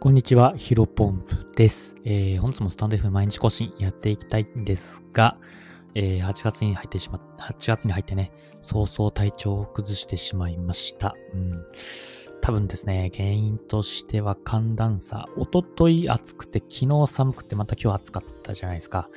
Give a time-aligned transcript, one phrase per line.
[0.00, 1.96] こんにちは、ヒロポンプです。
[2.04, 5.36] えー、本日もスタンド F 毎日更新やっていきたいんですが、
[5.96, 8.30] えー、8月に入ってしま、8月に入ってね、
[8.60, 11.16] 早々体調を崩してしまいました。
[11.34, 11.64] うん。
[12.40, 15.26] 多分ですね、原因としては寒暖差。
[15.36, 19.08] おととい暑くて、昨日寒くて、また今日暑かったたじゃないですか。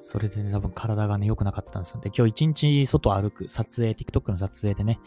[0.00, 2.00] それでね、多分体がね、良くなかったんですよ。
[2.00, 5.00] で、今日一日外歩く、撮影、TikTok の撮影でね、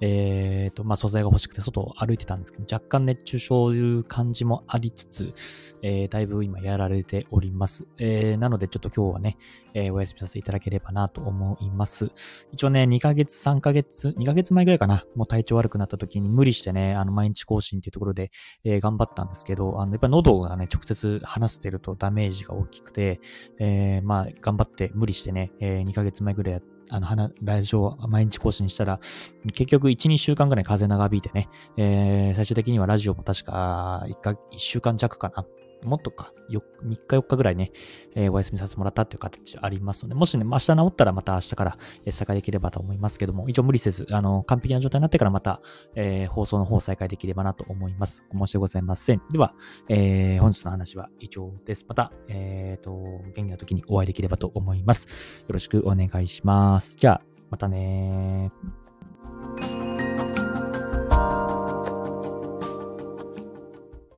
[0.00, 5.34] えっ、ー、と、まあ、素材が欲しくて外を歩いてたんですけど、若干熱中症いう感じもありつつ、
[5.82, 7.86] えー、だいぶ今やられております。
[7.98, 9.36] えー、なのでちょっと今日はね、
[9.74, 12.12] えー、お休みさせていただければなと思います。
[12.52, 18.30] 一応ね、2ヶ月、3ヶ月、2ヶ月前ぐらいかな、もう体調悪くなった時に無理してね、あの、毎日更新っていうところで、
[18.64, 23.20] えー、頑張ったんですけど、あの、やっぱ喉がね、直接話してるとダメージが大きくて、
[23.58, 28.98] えー、まあ、頑張って無理してね、えー、2ヶ月前ぐらいやって、あの、ラジオ毎日更新したら、
[29.52, 35.44] 結局1、2週間ぐらい風長引いてね、えー、最終的にはラジオも確か1か、1週間弱かな、
[35.82, 36.60] もっとか、3
[37.06, 37.72] 日4日ぐらいね、
[38.14, 45.60] えー、お休みさせてもらったっていう形ありますので、もしね、明日治ったらまた明日から、えー、再開できればと思いますけども、一応無理せず、あの、完璧な状態になってからまた、
[45.94, 48.24] えー、放送の方再開できればなと思います。
[48.32, 49.22] 申し訳ございません。
[49.30, 49.54] では、
[49.88, 51.84] えー、本日の話は以上です。
[51.88, 55.42] また、えっ、ー、と、元気な時にお会いできればと思います。
[55.42, 56.96] よろしくお願いします。
[56.96, 58.87] じゃあ、またねー。